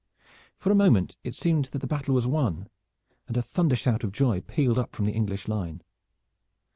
[0.57, 2.69] For a moment it seemed that the battle was won,
[3.27, 5.83] and a thundershout of joy pealed up from the English line.